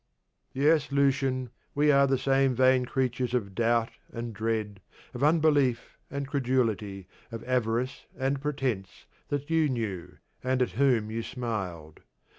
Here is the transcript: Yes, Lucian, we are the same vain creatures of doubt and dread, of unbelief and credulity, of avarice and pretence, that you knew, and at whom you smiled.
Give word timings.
Yes, 0.55 0.91
Lucian, 0.91 1.51
we 1.75 1.91
are 1.91 2.07
the 2.07 2.17
same 2.17 2.55
vain 2.55 2.85
creatures 2.87 3.35
of 3.35 3.53
doubt 3.53 3.91
and 4.11 4.33
dread, 4.33 4.81
of 5.13 5.23
unbelief 5.23 5.95
and 6.09 6.27
credulity, 6.27 7.07
of 7.31 7.43
avarice 7.47 8.07
and 8.17 8.41
pretence, 8.41 9.05
that 9.27 9.51
you 9.51 9.69
knew, 9.69 10.17
and 10.43 10.63
at 10.63 10.71
whom 10.71 11.11
you 11.11 11.21
smiled. 11.21 11.99